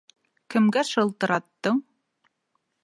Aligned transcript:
Кемгә 0.53 0.83
шылтыраттың? 0.93 1.81